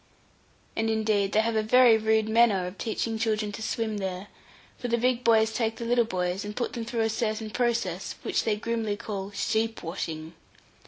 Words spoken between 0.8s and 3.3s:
indeed they have a very rude manner of teaching